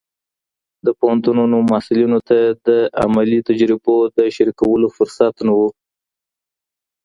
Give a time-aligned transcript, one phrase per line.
[0.85, 2.69] د پوهنتونونو محصلینو ته د
[3.03, 5.59] عملي تجربو د شریکولو فرصت نه و.